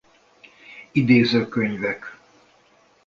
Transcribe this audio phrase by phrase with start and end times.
[0.91, 2.19] Idéző Könyvek.